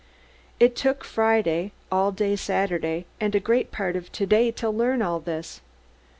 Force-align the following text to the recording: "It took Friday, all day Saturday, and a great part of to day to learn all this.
"It 0.59 0.75
took 0.75 1.03
Friday, 1.03 1.73
all 1.91 2.11
day 2.11 2.35
Saturday, 2.35 3.05
and 3.19 3.35
a 3.35 3.39
great 3.39 3.71
part 3.71 3.95
of 3.95 4.11
to 4.13 4.25
day 4.25 4.49
to 4.53 4.67
learn 4.67 5.03
all 5.03 5.19
this. 5.19 5.61